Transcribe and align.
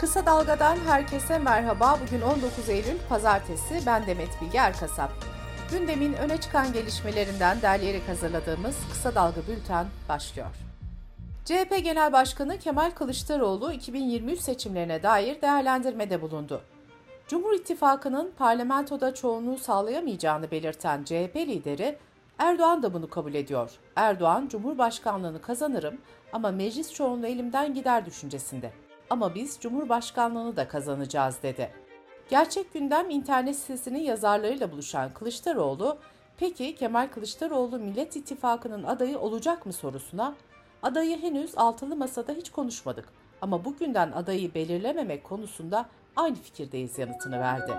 Kısa 0.00 0.26
Dalga'dan 0.26 0.76
herkese 0.76 1.38
merhaba. 1.38 1.98
Bugün 2.06 2.20
19 2.20 2.68
Eylül 2.68 2.98
Pazartesi. 3.08 3.80
Ben 3.86 4.06
Demet 4.06 4.28
Bilge 4.42 4.58
Erkasap. 4.58 5.10
Gündemin 5.70 6.12
öne 6.12 6.40
çıkan 6.40 6.72
gelişmelerinden 6.72 7.62
derleyerek 7.62 8.08
hazırladığımız 8.08 8.76
Kısa 8.92 9.14
Dalga 9.14 9.40
Bülten 9.48 9.86
başlıyor. 10.08 10.48
CHP 11.44 11.84
Genel 11.84 12.12
Başkanı 12.12 12.58
Kemal 12.58 12.90
Kılıçdaroğlu 12.90 13.72
2023 13.72 14.40
seçimlerine 14.40 15.02
dair 15.02 15.42
değerlendirmede 15.42 16.22
bulundu. 16.22 16.60
Cumhur 17.28 17.52
İttifakı'nın 17.52 18.32
parlamentoda 18.38 19.14
çoğunluğu 19.14 19.58
sağlayamayacağını 19.58 20.50
belirten 20.50 21.04
CHP 21.04 21.36
lideri 21.36 21.98
Erdoğan 22.38 22.82
da 22.82 22.94
bunu 22.94 23.10
kabul 23.10 23.34
ediyor. 23.34 23.70
Erdoğan, 23.96 24.48
Cumhurbaşkanlığını 24.48 25.40
kazanırım 25.40 25.98
ama 26.32 26.50
meclis 26.50 26.92
çoğunluğu 26.92 27.26
elimden 27.26 27.74
gider 27.74 28.06
düşüncesinde. 28.06 28.85
Ama 29.10 29.34
biz 29.34 29.58
Cumhurbaşkanlığını 29.60 30.56
da 30.56 30.68
kazanacağız 30.68 31.42
dedi. 31.42 31.70
Gerçek 32.28 32.72
Gündem 32.72 33.10
internet 33.10 33.56
sitesinin 33.56 34.00
yazarlarıyla 34.00 34.72
buluşan 34.72 35.14
Kılıçdaroğlu, 35.14 35.98
peki 36.38 36.74
Kemal 36.74 37.08
Kılıçdaroğlu 37.08 37.78
Millet 37.78 38.16
İttifakı'nın 38.16 38.82
adayı 38.82 39.18
olacak 39.18 39.66
mı 39.66 39.72
sorusuna, 39.72 40.34
adayı 40.82 41.22
henüz 41.22 41.58
altılı 41.58 41.96
masada 41.96 42.32
hiç 42.32 42.50
konuşmadık 42.50 43.08
ama 43.40 43.64
bugünden 43.64 44.12
adayı 44.12 44.54
belirlememek 44.54 45.24
konusunda 45.24 45.86
aynı 46.16 46.36
fikirdeyiz 46.36 46.98
yanıtını 46.98 47.40
verdi. 47.40 47.72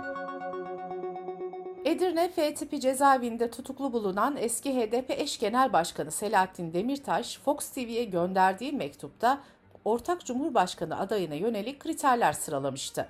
Edirne 1.85 2.29
F 2.29 2.53
tipi 2.53 2.79
cezaevinde 2.79 3.51
tutuklu 3.51 3.93
bulunan 3.93 4.37
eski 4.37 4.75
HDP 4.75 5.09
eş 5.09 5.39
genel 5.39 5.73
başkanı 5.73 6.11
Selahattin 6.11 6.73
Demirtaş, 6.73 7.39
Fox 7.39 7.69
TV'ye 7.69 8.03
gönderdiği 8.03 8.71
mektupta 8.71 9.41
ortak 9.87 10.25
cumhurbaşkanı 10.25 10.99
adayına 10.99 11.35
yönelik 11.35 11.79
kriterler 11.79 12.33
sıralamıştı. 12.33 13.07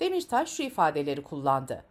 Demirtaş 0.00 0.48
şu 0.48 0.62
ifadeleri 0.62 1.22
kullandı. 1.22 1.84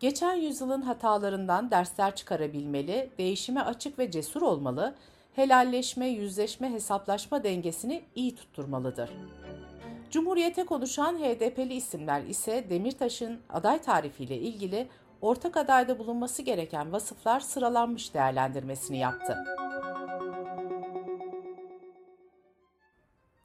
Geçen 0.00 0.34
yüzyılın 0.34 0.82
hatalarından 0.82 1.70
dersler 1.70 2.16
çıkarabilmeli, 2.16 3.10
değişime 3.18 3.60
açık 3.60 3.98
ve 3.98 4.10
cesur 4.10 4.42
olmalı, 4.42 4.94
helalleşme, 5.34 6.08
yüzleşme, 6.08 6.72
hesaplaşma 6.72 7.44
dengesini 7.44 8.02
iyi 8.14 8.36
tutturmalıdır. 8.36 9.10
Cumhuriyete 10.10 10.64
konuşan 10.66 11.18
HDP'li 11.18 11.74
isimler 11.74 12.22
ise 12.22 12.70
Demirtaş'ın 12.70 13.40
aday 13.50 13.82
tarifiyle 13.82 14.36
ilgili 14.36 14.88
ortak 15.20 15.56
adayda 15.56 15.98
bulunması 15.98 16.42
gereken 16.42 16.92
vasıflar 16.92 17.40
sıralanmış 17.40 18.14
değerlendirmesini 18.14 18.98
yaptı. 18.98 19.44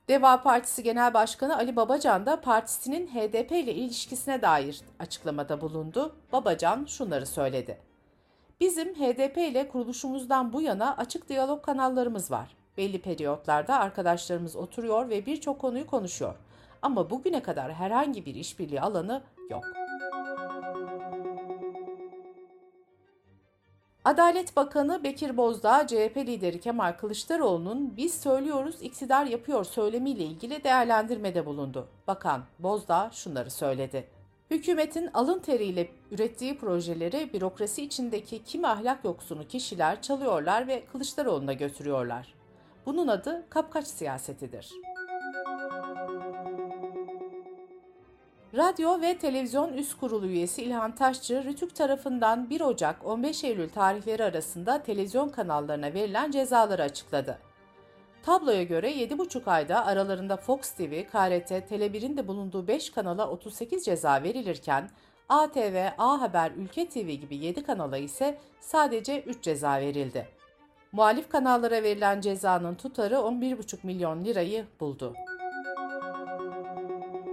Deva 0.07 0.41
Partisi 0.41 0.83
Genel 0.83 1.13
Başkanı 1.13 1.57
Ali 1.57 1.75
Babacan 1.75 2.25
da 2.25 2.41
partisinin 2.41 3.07
HDP 3.07 3.51
ile 3.51 3.73
ilişkisine 3.73 4.41
dair 4.41 4.81
açıklamada 4.99 5.61
bulundu. 5.61 6.15
Babacan 6.31 6.85
şunları 6.85 7.25
söyledi. 7.25 7.77
Bizim 8.59 8.95
HDP 8.95 9.37
ile 9.37 9.67
kuruluşumuzdan 9.67 10.53
bu 10.53 10.61
yana 10.61 10.97
açık 10.97 11.29
diyalog 11.29 11.65
kanallarımız 11.65 12.31
var. 12.31 12.55
Belli 12.77 13.01
periyotlarda 13.01 13.79
arkadaşlarımız 13.79 14.55
oturuyor 14.55 15.09
ve 15.09 15.25
birçok 15.25 15.59
konuyu 15.59 15.87
konuşuyor. 15.87 16.35
Ama 16.81 17.09
bugüne 17.09 17.43
kadar 17.43 17.73
herhangi 17.73 18.25
bir 18.25 18.35
işbirliği 18.35 18.81
alanı 18.81 19.21
yok. 19.49 19.63
Adalet 24.05 24.55
Bakanı 24.55 25.03
Bekir 25.03 25.37
Bozdağ, 25.37 25.87
CHP 25.87 26.17
lideri 26.17 26.59
Kemal 26.59 26.93
Kılıçdaroğlu'nun 26.93 27.97
biz 27.97 28.13
söylüyoruz 28.13 28.75
iktidar 28.81 29.25
yapıyor 29.25 29.63
söylemiyle 29.63 30.23
ilgili 30.23 30.63
değerlendirmede 30.63 31.45
bulundu. 31.45 31.87
Bakan 32.07 32.43
Bozdağ 32.59 33.09
şunları 33.13 33.51
söyledi. 33.51 34.07
Hükümetin 34.49 35.09
alın 35.13 35.39
teriyle 35.39 35.89
ürettiği 36.11 36.57
projeleri 36.57 37.33
bürokrasi 37.33 37.83
içindeki 37.83 38.43
kimi 38.43 38.67
ahlak 38.67 39.03
yoksunu 39.05 39.47
kişiler 39.47 40.01
çalıyorlar 40.01 40.67
ve 40.67 40.83
Kılıçdaroğlu'na 40.91 41.53
götürüyorlar. 41.53 42.33
Bunun 42.85 43.07
adı 43.07 43.45
kapkaç 43.49 43.87
siyasetidir. 43.87 44.71
Radyo 48.57 49.01
ve 49.01 49.17
Televizyon 49.17 49.73
Üst 49.73 49.99
Kurulu 49.99 50.25
üyesi 50.25 50.63
İlhan 50.63 50.95
Taşçı, 50.95 51.43
Rütük 51.43 51.75
tarafından 51.75 52.49
1 52.49 52.61
Ocak 52.61 53.05
15 53.05 53.43
Eylül 53.43 53.69
tarihleri 53.69 54.23
arasında 54.23 54.83
televizyon 54.83 55.29
kanallarına 55.29 55.93
verilen 55.93 56.31
cezaları 56.31 56.83
açıkladı. 56.83 57.39
Tabloya 58.23 58.63
göre 58.63 58.91
7,5 58.91 59.51
ayda 59.51 59.85
aralarında 59.85 60.37
Fox 60.37 60.71
TV, 60.71 61.03
KRT, 61.03 61.51
Tele1'in 61.51 62.17
de 62.17 62.27
bulunduğu 62.27 62.67
5 62.67 62.89
kanala 62.89 63.29
38 63.29 63.85
ceza 63.85 64.23
verilirken 64.23 64.89
ATV, 65.29 65.87
A 65.97 66.21
Haber, 66.21 66.51
Ülke 66.51 66.89
TV 66.89 67.09
gibi 67.09 67.35
7 67.35 67.63
kanala 67.63 67.97
ise 67.97 68.37
sadece 68.59 69.21
3 69.21 69.43
ceza 69.43 69.79
verildi. 69.81 70.27
Muhalif 70.91 71.29
kanallara 71.29 71.83
verilen 71.83 72.21
cezanın 72.21 72.75
tutarı 72.75 73.15
11,5 73.15 73.77
milyon 73.83 74.25
lirayı 74.25 74.65
buldu. 74.79 75.13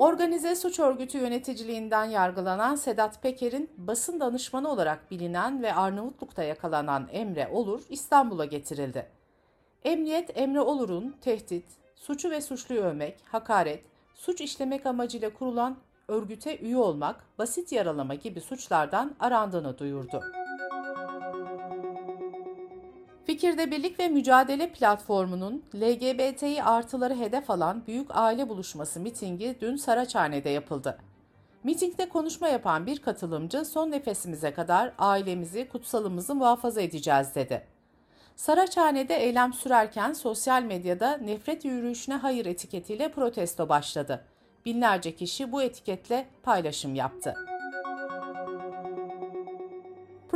Organize 0.00 0.56
suç 0.56 0.78
örgütü 0.78 1.18
yöneticiliğinden 1.18 2.04
yargılanan 2.04 2.74
Sedat 2.74 3.22
Peker'in 3.22 3.70
basın 3.76 4.20
danışmanı 4.20 4.68
olarak 4.68 5.10
bilinen 5.10 5.62
ve 5.62 5.74
Arnavutluk'ta 5.74 6.42
yakalanan 6.42 7.08
Emre 7.12 7.48
Olur 7.52 7.82
İstanbul'a 7.88 8.44
getirildi. 8.44 9.06
Emniyet 9.84 10.38
Emre 10.38 10.60
Olur'un 10.60 11.16
tehdit, 11.20 11.64
suçu 11.94 12.30
ve 12.30 12.40
suçluyu 12.40 12.80
övmek, 12.80 13.16
hakaret, 13.24 13.84
suç 14.14 14.40
işlemek 14.40 14.86
amacıyla 14.86 15.34
kurulan 15.34 15.76
örgüte 16.08 16.58
üye 16.58 16.76
olmak, 16.76 17.38
basit 17.38 17.72
yaralama 17.72 18.14
gibi 18.14 18.40
suçlardan 18.40 19.14
arandığını 19.20 19.78
duyurdu. 19.78 20.22
Fikirde 23.40 23.70
Birlik 23.70 23.98
ve 23.98 24.08
Mücadele 24.08 24.72
Platformu'nun 24.72 25.64
LGBTİ 25.74 26.62
artıları 26.62 27.14
hedef 27.14 27.50
alan 27.50 27.86
Büyük 27.86 28.16
Aile 28.16 28.48
Buluşması 28.48 29.00
mitingi 29.00 29.56
dün 29.60 29.76
Saraçhane'de 29.76 30.50
yapıldı. 30.50 30.98
Mitingde 31.64 32.08
konuşma 32.08 32.48
yapan 32.48 32.86
bir 32.86 32.98
katılımcı 32.98 33.64
son 33.64 33.90
nefesimize 33.90 34.52
kadar 34.52 34.92
ailemizi, 34.98 35.68
kutsalımızı 35.68 36.34
muhafaza 36.34 36.80
edeceğiz 36.80 37.34
dedi. 37.34 37.66
Saraçhane'de 38.36 39.16
eylem 39.16 39.52
sürerken 39.52 40.12
sosyal 40.12 40.62
medyada 40.62 41.16
nefret 41.16 41.64
yürüyüşüne 41.64 42.14
hayır 42.14 42.46
etiketiyle 42.46 43.10
protesto 43.10 43.68
başladı. 43.68 44.24
Binlerce 44.64 45.14
kişi 45.14 45.52
bu 45.52 45.62
etiketle 45.62 46.26
paylaşım 46.42 46.94
yaptı. 46.94 47.34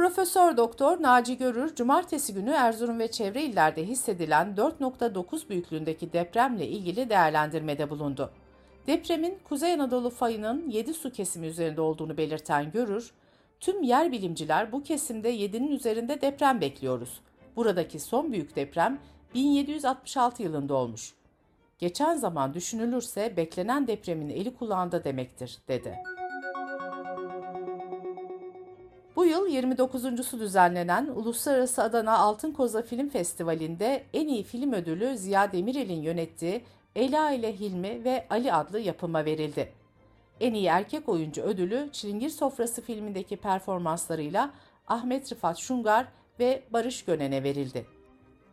Profesör 0.04 0.56
Doktor 0.56 1.02
Naci 1.02 1.38
Görür, 1.38 1.74
cumartesi 1.74 2.34
günü 2.34 2.50
Erzurum 2.50 2.98
ve 2.98 3.10
çevre 3.10 3.42
illerde 3.42 3.84
hissedilen 3.84 4.54
4.9 4.56 5.48
büyüklüğündeki 5.48 6.12
depremle 6.12 6.68
ilgili 6.68 7.10
değerlendirmede 7.10 7.90
bulundu. 7.90 8.30
Depremin 8.86 9.38
Kuzey 9.44 9.72
Anadolu 9.72 10.10
fayının 10.10 10.70
7 10.70 10.94
su 10.94 11.12
kesimi 11.12 11.46
üzerinde 11.46 11.80
olduğunu 11.80 12.16
belirten 12.16 12.70
Görür, 12.72 13.10
tüm 13.60 13.82
yer 13.82 14.12
bilimciler 14.12 14.72
bu 14.72 14.82
kesimde 14.82 15.34
7'nin 15.34 15.72
üzerinde 15.72 16.20
deprem 16.20 16.60
bekliyoruz. 16.60 17.20
Buradaki 17.56 18.00
son 18.00 18.32
büyük 18.32 18.56
deprem 18.56 18.98
1766 19.34 20.42
yılında 20.42 20.74
olmuş. 20.74 21.14
Geçen 21.78 22.14
zaman 22.14 22.54
düşünülürse 22.54 23.36
beklenen 23.36 23.86
depremin 23.86 24.30
eli 24.30 24.54
kulağında 24.54 25.04
demektir, 25.04 25.58
dedi. 25.68 26.13
Yıl 29.34 29.48
29.sü 29.48 30.38
düzenlenen 30.38 31.06
Uluslararası 31.06 31.82
Adana 31.82 32.18
Altın 32.18 32.52
Koza 32.52 32.82
Film 32.82 33.08
Festivali'nde 33.08 34.04
en 34.12 34.28
iyi 34.28 34.42
film 34.42 34.72
ödülü 34.72 35.18
Ziya 35.18 35.52
Demirel'in 35.52 36.02
yönettiği 36.02 36.64
Ela 36.96 37.30
ile 37.30 37.60
Hilmi 37.60 38.04
ve 38.04 38.26
Ali 38.30 38.52
adlı 38.52 38.80
yapıma 38.80 39.24
verildi. 39.24 39.72
En 40.40 40.54
iyi 40.54 40.66
erkek 40.66 41.08
oyuncu 41.08 41.42
ödülü 41.42 41.88
Çilingir 41.92 42.30
Sofrası 42.30 42.82
filmindeki 42.82 43.36
performanslarıyla 43.36 44.50
Ahmet 44.88 45.32
Rıfat 45.32 45.58
Şungar 45.58 46.06
ve 46.38 46.62
Barış 46.70 47.04
Gönen'e 47.04 47.42
verildi. 47.42 47.86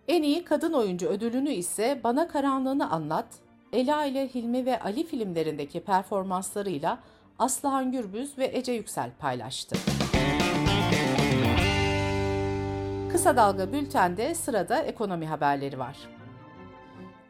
En 0.07 0.23
iyi 0.23 0.43
kadın 0.43 0.73
oyuncu 0.73 1.07
ödülünü 1.07 1.51
ise 1.51 2.01
Bana 2.03 2.27
Karanlığını 2.27 2.91
Anlat, 2.91 3.27
Ela 3.73 4.05
ile 4.05 4.27
Hilmi 4.27 4.65
ve 4.65 4.79
Ali 4.79 5.03
filmlerindeki 5.03 5.79
performanslarıyla 5.79 6.99
Aslıhan 7.39 7.91
Gürbüz 7.91 8.37
ve 8.37 8.51
Ece 8.53 8.71
Yüksel 8.71 9.11
paylaştı. 9.19 10.00
Kısa 13.11 13.35
Dalga 13.35 13.73
Bülten'de 13.73 14.35
sırada 14.35 14.79
ekonomi 14.81 15.27
haberleri 15.27 15.79
var. 15.79 15.97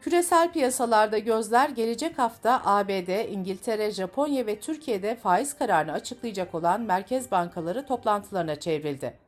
Küresel 0.00 0.52
piyasalarda 0.52 1.18
gözler 1.18 1.68
gelecek 1.68 2.18
hafta 2.18 2.62
ABD, 2.64 3.32
İngiltere, 3.32 3.90
Japonya 3.90 4.46
ve 4.46 4.60
Türkiye'de 4.60 5.16
faiz 5.16 5.58
kararını 5.58 5.92
açıklayacak 5.92 6.54
olan 6.54 6.80
merkez 6.80 7.30
bankaları 7.30 7.86
toplantılarına 7.86 8.56
çevrildi. 8.60 9.18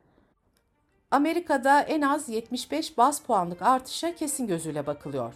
Amerika'da 1.11 1.81
en 1.81 2.01
az 2.01 2.29
75 2.29 2.97
bas 2.97 3.21
puanlık 3.21 3.61
artışa 3.61 4.15
kesin 4.15 4.47
gözüyle 4.47 4.87
bakılıyor. 4.87 5.33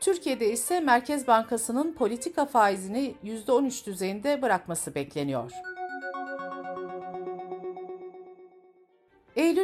Türkiye'de 0.00 0.52
ise 0.52 0.80
Merkez 0.80 1.26
Bankası'nın 1.26 1.92
politika 1.92 2.44
faizini 2.44 3.14
%13 3.24 3.86
düzeyinde 3.86 4.42
bırakması 4.42 4.94
bekleniyor. 4.94 5.52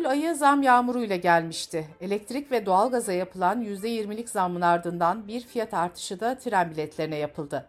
Eylül 0.05 0.27
ayı 0.27 0.35
zam 0.35 0.63
yağmuruyla 0.63 1.17
gelmişti. 1.17 1.87
Elektrik 2.01 2.53
ve 2.53 2.67
doğalgaza 2.67 3.13
yapılan 3.13 3.63
%20'lik 3.63 4.29
zamın 4.29 4.61
ardından 4.61 5.29
bir 5.29 5.41
fiyat 5.41 5.75
artışı 5.75 6.21
da 6.21 6.39
tren 6.39 6.71
biletlerine 6.71 7.17
yapıldı. 7.17 7.67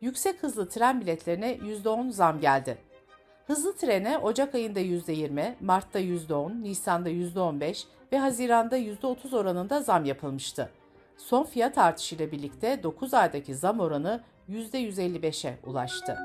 Yüksek 0.00 0.42
hızlı 0.42 0.68
tren 0.68 1.00
biletlerine 1.00 1.52
%10 1.54 2.12
zam 2.12 2.40
geldi. 2.40 2.78
Hızlı 3.46 3.76
trene 3.76 4.18
Ocak 4.18 4.54
ayında 4.54 4.80
%20, 4.80 5.54
Mart'ta 5.60 6.00
%10, 6.00 6.62
Nisan'da 6.62 7.10
%15 7.10 7.84
ve 8.12 8.18
Haziran'da 8.18 8.78
%30 8.78 9.36
oranında 9.36 9.82
zam 9.82 10.04
yapılmıştı. 10.04 10.70
Son 11.16 11.44
fiyat 11.44 11.78
artışıyla 11.78 12.32
birlikte 12.32 12.82
9 12.82 13.14
aydaki 13.14 13.54
zam 13.54 13.80
oranı 13.80 14.20
%155'e 14.48 15.58
ulaştı. 15.66 16.16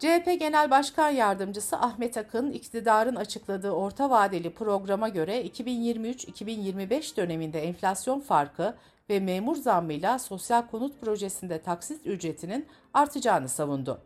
CHP 0.00 0.40
Genel 0.40 0.70
Başkan 0.70 1.10
Yardımcısı 1.10 1.76
Ahmet 1.76 2.16
Akın, 2.16 2.50
iktidarın 2.50 3.16
açıkladığı 3.16 3.70
orta 3.70 4.10
vadeli 4.10 4.54
programa 4.54 5.08
göre 5.08 5.46
2023-2025 5.46 7.16
döneminde 7.16 7.60
enflasyon 7.62 8.20
farkı 8.20 8.74
ve 9.10 9.20
memur 9.20 9.56
zammıyla 9.56 10.18
sosyal 10.18 10.66
konut 10.66 11.00
projesinde 11.00 11.62
taksit 11.62 12.06
ücretinin 12.06 12.66
artacağını 12.94 13.48
savundu. 13.48 14.00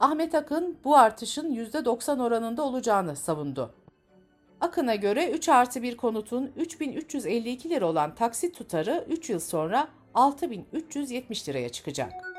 Ahmet 0.00 0.34
Akın 0.34 0.78
bu 0.84 0.96
artışın 0.96 1.54
%90 1.54 2.22
oranında 2.22 2.62
olacağını 2.62 3.16
savundu. 3.16 3.74
Akın'a 4.60 4.94
göre 4.94 5.30
3 5.30 5.48
artı 5.48 5.82
1 5.82 5.96
konutun 5.96 6.52
3352 6.56 7.70
lira 7.70 7.86
olan 7.86 8.14
taksit 8.14 8.56
tutarı 8.56 9.04
3 9.08 9.30
yıl 9.30 9.40
sonra 9.40 9.88
6370 10.14 11.48
liraya 11.48 11.68
çıkacak. 11.68 12.29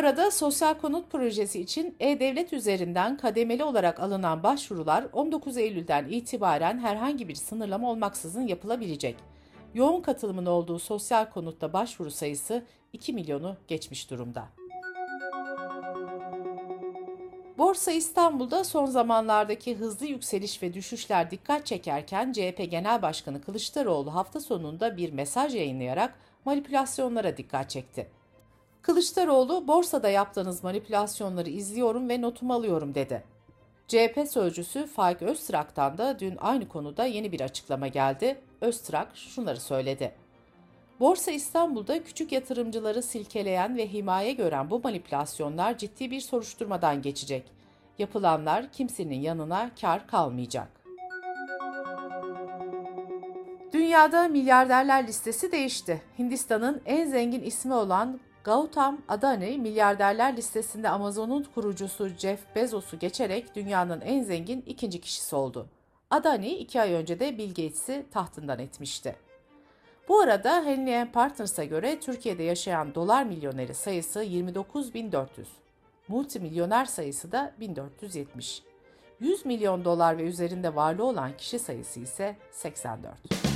Arada 0.00 0.30
sosyal 0.30 0.74
konut 0.74 1.10
projesi 1.10 1.60
için 1.60 1.96
E-Devlet 2.00 2.52
üzerinden 2.52 3.16
kademeli 3.16 3.64
olarak 3.64 4.00
alınan 4.00 4.42
başvurular 4.42 5.06
19 5.12 5.56
Eylül'den 5.56 6.08
itibaren 6.08 6.78
herhangi 6.78 7.28
bir 7.28 7.34
sınırlama 7.34 7.90
olmaksızın 7.90 8.46
yapılabilecek. 8.46 9.16
Yoğun 9.74 10.00
katılımın 10.00 10.46
olduğu 10.46 10.78
sosyal 10.78 11.30
konutta 11.30 11.72
başvuru 11.72 12.10
sayısı 12.10 12.64
2 12.92 13.12
milyonu 13.12 13.56
geçmiş 13.68 14.10
durumda. 14.10 14.44
Borsa 17.58 17.92
İstanbul'da 17.92 18.64
son 18.64 18.86
zamanlardaki 18.86 19.76
hızlı 19.76 20.06
yükseliş 20.06 20.62
ve 20.62 20.74
düşüşler 20.74 21.30
dikkat 21.30 21.66
çekerken 21.66 22.32
CHP 22.32 22.70
Genel 22.70 23.02
Başkanı 23.02 23.40
Kılıçdaroğlu 23.42 24.14
hafta 24.14 24.40
sonunda 24.40 24.96
bir 24.96 25.12
mesaj 25.12 25.54
yayınlayarak 25.54 26.14
manipülasyonlara 26.44 27.36
dikkat 27.36 27.70
çekti. 27.70 28.19
Kılıçdaroğlu, 28.82 29.68
borsada 29.68 30.08
yaptığınız 30.08 30.64
manipülasyonları 30.64 31.50
izliyorum 31.50 32.08
ve 32.08 32.20
notumu 32.20 32.54
alıyorum 32.54 32.94
dedi. 32.94 33.24
CHP 33.88 34.24
sözcüsü 34.28 34.86
Faik 34.86 35.22
Öztrak'tan 35.22 35.98
da 35.98 36.18
dün 36.18 36.36
aynı 36.40 36.68
konuda 36.68 37.04
yeni 37.04 37.32
bir 37.32 37.40
açıklama 37.40 37.88
geldi. 37.88 38.40
Öztrak 38.60 39.16
şunları 39.16 39.60
söyledi. 39.60 40.14
Borsa 41.00 41.30
İstanbul'da 41.30 42.04
küçük 42.04 42.32
yatırımcıları 42.32 43.02
silkeleyen 43.02 43.76
ve 43.76 43.92
himaye 43.92 44.32
gören 44.32 44.70
bu 44.70 44.80
manipülasyonlar 44.80 45.78
ciddi 45.78 46.10
bir 46.10 46.20
soruşturmadan 46.20 47.02
geçecek. 47.02 47.44
Yapılanlar 47.98 48.72
kimsenin 48.72 49.20
yanına 49.20 49.70
kar 49.80 50.06
kalmayacak. 50.06 50.68
Dünyada 53.72 54.28
milyarderler 54.28 55.06
listesi 55.06 55.52
değişti. 55.52 56.02
Hindistan'ın 56.18 56.82
en 56.86 57.08
zengin 57.08 57.42
ismi 57.42 57.74
olan 57.74 58.20
Gautam 58.44 58.98
Adani 59.08 59.58
milyarderler 59.58 60.36
listesinde 60.36 60.88
Amazon'un 60.88 61.46
kurucusu 61.54 62.08
Jeff 62.08 62.40
Bezos'u 62.56 62.98
geçerek 62.98 63.54
dünyanın 63.54 64.00
en 64.00 64.22
zengin 64.22 64.64
ikinci 64.66 65.00
kişisi 65.00 65.36
oldu. 65.36 65.66
Adani 66.10 66.54
iki 66.54 66.80
ay 66.80 66.92
önce 66.92 67.20
de 67.20 67.38
Bill 67.38 67.48
Gates'i 67.48 68.06
tahtından 68.10 68.58
etmişti. 68.58 69.16
Bu 70.08 70.20
arada 70.20 70.64
Henley 70.64 71.04
Partners'a 71.04 71.64
göre 71.64 72.00
Türkiye'de 72.00 72.42
yaşayan 72.42 72.94
dolar 72.94 73.24
milyoneri 73.24 73.74
sayısı 73.74 74.24
29.400. 74.24 75.26
Multimilyoner 76.08 76.84
sayısı 76.84 77.32
da 77.32 77.52
1470. 77.60 78.62
100 79.20 79.46
milyon 79.46 79.84
dolar 79.84 80.18
ve 80.18 80.22
üzerinde 80.22 80.74
varlığı 80.74 81.04
olan 81.04 81.36
kişi 81.36 81.58
sayısı 81.58 82.00
ise 82.00 82.36
84. 82.52 83.49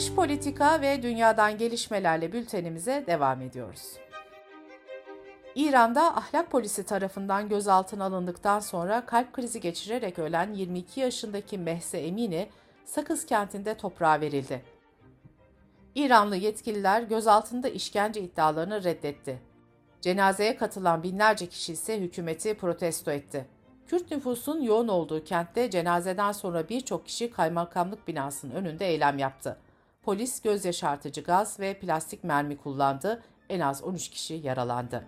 Dış 0.00 0.12
politika 0.12 0.80
ve 0.80 1.02
dünyadan 1.02 1.58
gelişmelerle 1.58 2.32
bültenimize 2.32 3.04
devam 3.06 3.42
ediyoruz. 3.42 3.82
İran'da 5.54 6.16
ahlak 6.16 6.50
polisi 6.50 6.84
tarafından 6.84 7.48
gözaltına 7.48 8.04
alındıktan 8.04 8.60
sonra 8.60 9.06
kalp 9.06 9.32
krizi 9.32 9.60
geçirerek 9.60 10.18
ölen 10.18 10.52
22 10.52 11.00
yaşındaki 11.00 11.58
Mehse 11.58 11.98
Emini, 11.98 12.48
Sakız 12.84 13.26
kentinde 13.26 13.74
toprağa 13.76 14.20
verildi. 14.20 14.62
İranlı 15.94 16.36
yetkililer 16.36 17.02
gözaltında 17.02 17.68
işkence 17.68 18.20
iddialarını 18.20 18.84
reddetti. 18.84 19.38
Cenazeye 20.00 20.56
katılan 20.56 21.02
binlerce 21.02 21.46
kişi 21.46 21.72
ise 21.72 22.00
hükümeti 22.00 22.54
protesto 22.54 23.10
etti. 23.10 23.46
Kürt 23.86 24.10
nüfusun 24.10 24.62
yoğun 24.62 24.88
olduğu 24.88 25.24
kentte 25.24 25.70
cenazeden 25.70 26.32
sonra 26.32 26.68
birçok 26.68 27.06
kişi 27.06 27.30
kaymakamlık 27.30 28.08
binasının 28.08 28.54
önünde 28.54 28.86
eylem 28.86 29.18
yaptı. 29.18 29.56
Polis 30.10 30.42
göz 30.42 30.64
yaşartıcı 30.64 31.20
gaz 31.20 31.60
ve 31.60 31.74
plastik 31.74 32.24
mermi 32.24 32.56
kullandı. 32.56 33.22
En 33.48 33.60
az 33.60 33.82
13 33.82 34.08
kişi 34.08 34.34
yaralandı. 34.34 35.04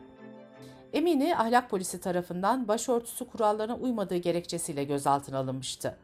Emini 0.93 1.37
ahlak 1.37 1.71
polisi 1.71 2.01
tarafından 2.01 2.69
başörtüsü 2.69 3.31
kurallarına 3.31 3.77
uymadığı 3.77 4.17
gerekçesiyle 4.17 4.85
gözaltına 4.85 5.39
alınmıştı. 5.39 5.99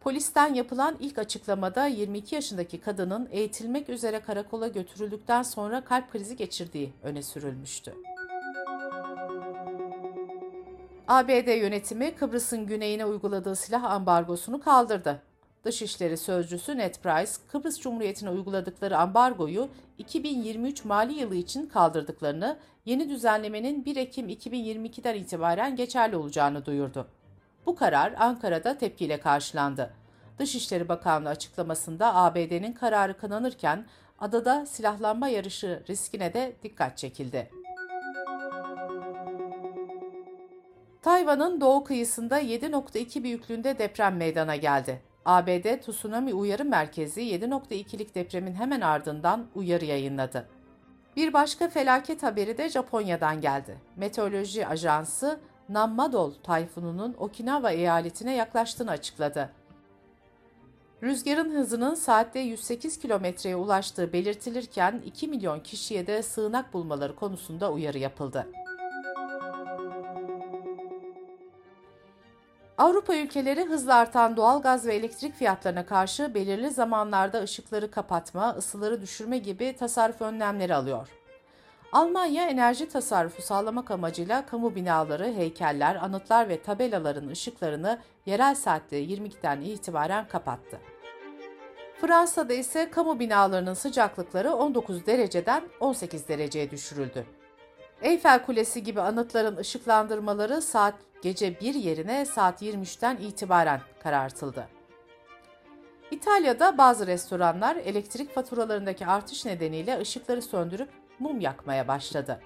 Polisten 0.00 0.54
yapılan 0.54 0.96
ilk 1.00 1.18
açıklamada 1.18 1.86
22 1.86 2.34
yaşındaki 2.34 2.80
kadının 2.80 3.28
eğitilmek 3.30 3.88
üzere 3.88 4.20
karakola 4.20 4.68
götürüldükten 4.68 5.42
sonra 5.42 5.84
kalp 5.84 6.12
krizi 6.12 6.36
geçirdiği 6.36 6.92
öne 7.02 7.22
sürülmüştü. 7.22 7.94
ABD 11.08 11.58
yönetimi 11.58 12.14
Kıbrıs'ın 12.14 12.66
güneyine 12.66 13.06
uyguladığı 13.06 13.56
silah 13.56 13.84
ambargosunu 13.84 14.60
kaldırdı. 14.60 15.22
Dışişleri 15.64 16.16
Sözcüsü 16.16 16.78
Ned 16.78 16.94
Price, 16.94 17.32
Kıbrıs 17.48 17.80
Cumhuriyeti'ne 17.80 18.30
uyguladıkları 18.30 18.98
ambargoyu 18.98 19.68
2023 19.98 20.84
mali 20.84 21.12
yılı 21.12 21.34
için 21.34 21.66
kaldırdıklarını, 21.66 22.58
yeni 22.84 23.08
düzenlemenin 23.08 23.84
1 23.84 23.96
Ekim 23.96 24.28
2022'den 24.28 25.14
itibaren 25.14 25.76
geçerli 25.76 26.16
olacağını 26.16 26.66
duyurdu. 26.66 27.08
Bu 27.66 27.74
karar 27.76 28.14
Ankara'da 28.18 28.78
tepkiyle 28.78 29.20
karşılandı. 29.20 29.90
Dışişleri 30.38 30.88
Bakanlığı 30.88 31.28
açıklamasında 31.28 32.14
ABD'nin 32.14 32.72
kararı 32.72 33.16
kınanırken 33.18 33.86
adada 34.18 34.66
silahlanma 34.66 35.28
yarışı 35.28 35.82
riskine 35.88 36.34
de 36.34 36.56
dikkat 36.62 36.98
çekildi. 36.98 37.50
Tayvan'ın 41.02 41.60
doğu 41.60 41.84
kıyısında 41.84 42.40
7.2 42.40 43.22
büyüklüğünde 43.22 43.78
deprem 43.78 44.16
meydana 44.16 44.56
geldi. 44.56 45.13
ABD 45.24 45.80
Tsunami 45.80 46.34
Uyarı 46.34 46.64
Merkezi 46.64 47.20
7.2'lik 47.20 48.14
depremin 48.14 48.54
hemen 48.54 48.80
ardından 48.80 49.46
uyarı 49.54 49.84
yayınladı. 49.84 50.48
Bir 51.16 51.32
başka 51.32 51.68
felaket 51.68 52.22
haberi 52.22 52.58
de 52.58 52.68
Japonya'dan 52.68 53.40
geldi. 53.40 53.78
Meteoroloji 53.96 54.66
Ajansı 54.66 55.40
Nammadol 55.68 56.32
tayfununun 56.42 57.14
Okinawa 57.18 57.70
eyaletine 57.70 58.34
yaklaştığını 58.34 58.90
açıkladı. 58.90 59.50
Rüzgarın 61.02 61.50
hızının 61.54 61.94
saatte 61.94 62.38
108 62.38 62.98
kilometreye 62.98 63.56
ulaştığı 63.56 64.12
belirtilirken 64.12 65.02
2 65.06 65.28
milyon 65.28 65.60
kişiye 65.60 66.06
de 66.06 66.22
sığınak 66.22 66.72
bulmaları 66.72 67.16
konusunda 67.16 67.72
uyarı 67.72 67.98
yapıldı. 67.98 68.46
Avrupa 72.78 73.16
ülkeleri 73.16 73.64
hızla 73.64 73.94
artan 73.94 74.36
doğal 74.36 74.62
gaz 74.62 74.86
ve 74.86 74.94
elektrik 74.94 75.34
fiyatlarına 75.34 75.86
karşı 75.86 76.34
belirli 76.34 76.70
zamanlarda 76.70 77.42
ışıkları 77.42 77.90
kapatma, 77.90 78.54
ısıları 78.58 79.02
düşürme 79.02 79.38
gibi 79.38 79.76
tasarruf 79.76 80.20
önlemleri 80.20 80.74
alıyor. 80.74 81.08
Almanya 81.92 82.48
enerji 82.48 82.88
tasarrufu 82.88 83.42
sağlamak 83.42 83.90
amacıyla 83.90 84.46
kamu 84.46 84.74
binaları, 84.74 85.32
heykeller, 85.32 85.96
anıtlar 85.96 86.48
ve 86.48 86.62
tabelaların 86.62 87.28
ışıklarını 87.28 87.98
yerel 88.26 88.54
saatte 88.54 89.04
22'den 89.04 89.60
itibaren 89.60 90.28
kapattı. 90.28 90.80
Fransa'da 92.00 92.52
ise 92.52 92.90
kamu 92.90 93.18
binalarının 93.18 93.74
sıcaklıkları 93.74 94.54
19 94.54 95.06
dereceden 95.06 95.62
18 95.80 96.28
dereceye 96.28 96.70
düşürüldü. 96.70 97.26
Eyfel 98.04 98.44
Kulesi 98.44 98.82
gibi 98.82 99.00
anıtların 99.00 99.56
ışıklandırmaları 99.56 100.62
saat 100.62 100.94
gece 101.22 101.60
1 101.60 101.74
yerine 101.74 102.24
saat 102.24 102.62
23'ten 102.62 103.16
itibaren 103.16 103.80
karartıldı. 104.02 104.68
İtalya'da 106.10 106.78
bazı 106.78 107.06
restoranlar 107.06 107.76
elektrik 107.76 108.34
faturalarındaki 108.34 109.06
artış 109.06 109.44
nedeniyle 109.44 109.98
ışıkları 110.00 110.42
söndürüp 110.42 110.88
mum 111.18 111.40
yakmaya 111.40 111.88
başladı. 111.88 112.40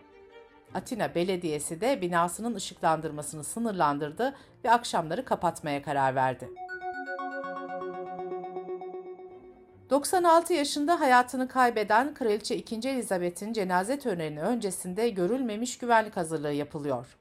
Atina 0.74 1.14
Belediyesi 1.14 1.80
de 1.80 2.00
binasının 2.00 2.54
ışıklandırmasını 2.54 3.44
sınırlandırdı 3.44 4.34
ve 4.64 4.70
akşamları 4.70 5.24
kapatmaya 5.24 5.82
karar 5.82 6.14
verdi. 6.14 6.48
96 9.90 10.52
yaşında 10.54 11.00
hayatını 11.00 11.48
kaybeden 11.48 12.14
Kraliçe 12.14 12.56
2. 12.56 12.88
Elizabeth'in 12.88 13.52
cenaze 13.52 13.98
töreninin 13.98 14.40
öncesinde 14.40 15.08
görülmemiş 15.08 15.78
güvenlik 15.78 16.16
hazırlığı 16.16 16.52
yapılıyor. 16.52 17.16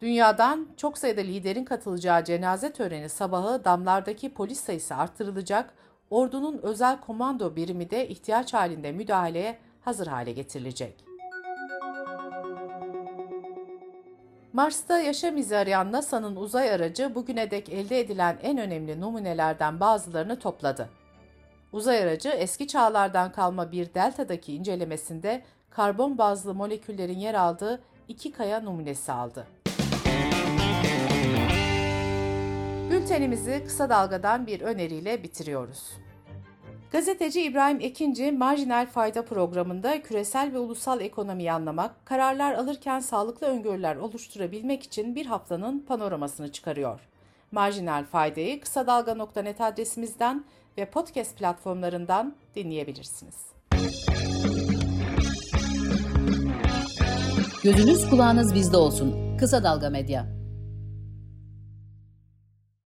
Dünyadan 0.00 0.68
çok 0.76 0.98
sayıda 0.98 1.20
liderin 1.20 1.64
katılacağı 1.64 2.24
cenaze 2.24 2.72
töreni 2.72 3.08
sabahı 3.08 3.64
damlardaki 3.64 4.34
polis 4.34 4.60
sayısı 4.60 4.94
artırılacak, 4.94 5.74
ordunun 6.10 6.58
özel 6.62 7.00
komando 7.00 7.56
birimi 7.56 7.90
de 7.90 8.08
ihtiyaç 8.08 8.54
halinde 8.54 8.92
müdahaleye 8.92 9.58
hazır 9.80 10.06
hale 10.06 10.32
getirilecek. 10.32 11.04
Mars'ta 14.52 14.98
yaşam 14.98 15.36
izi 15.36 15.56
arayan 15.56 15.92
NASA'nın 15.92 16.36
uzay 16.36 16.70
aracı 16.70 17.14
bugüne 17.14 17.50
dek 17.50 17.68
elde 17.68 18.00
edilen 18.00 18.38
en 18.42 18.58
önemli 18.58 19.00
numunelerden 19.00 19.80
bazılarını 19.80 20.38
topladı. 20.38 20.97
Uzay 21.72 22.02
aracı 22.02 22.28
eski 22.28 22.68
çağlardan 22.68 23.32
kalma 23.32 23.72
bir 23.72 23.94
deltadaki 23.94 24.54
incelemesinde 24.54 25.42
karbon 25.70 26.18
bazlı 26.18 26.54
moleküllerin 26.54 27.18
yer 27.18 27.34
aldığı 27.34 27.82
iki 28.08 28.32
kaya 28.32 28.60
numunesi 28.60 29.12
aldı. 29.12 29.46
Bültenimizi 32.90 33.64
kısa 33.66 33.90
dalgadan 33.90 34.46
bir 34.46 34.60
öneriyle 34.60 35.22
bitiriyoruz. 35.22 35.92
Gazeteci 36.92 37.42
İbrahim 37.42 37.80
Ekinci, 37.80 38.32
Marjinal 38.32 38.86
Fayda 38.86 39.24
programında 39.24 40.02
küresel 40.02 40.52
ve 40.52 40.58
ulusal 40.58 41.00
ekonomiyi 41.00 41.52
anlamak, 41.52 42.06
kararlar 42.06 42.52
alırken 42.52 43.00
sağlıklı 43.00 43.46
öngörüler 43.46 43.96
oluşturabilmek 43.96 44.82
için 44.82 45.14
bir 45.14 45.26
haftanın 45.26 45.80
panoramasını 45.80 46.52
çıkarıyor. 46.52 47.00
Marjinal 47.52 48.04
Fayda'yı 48.04 48.60
kısa 48.60 48.86
dalga.net 48.86 49.60
adresimizden 49.60 50.44
ve 50.78 50.84
podcast 50.84 51.38
platformlarından 51.38 52.34
dinleyebilirsiniz. 52.54 53.34
Gözünüz 57.62 58.10
kulağınız 58.10 58.54
bizde 58.54 58.76
olsun. 58.76 59.36
Kısa 59.38 59.64
Dalga 59.64 59.90
Medya. 59.90 60.37